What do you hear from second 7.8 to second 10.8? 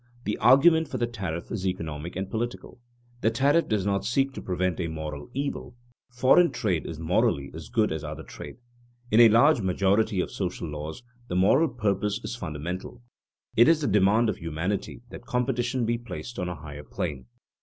as other trade. In a large majority of social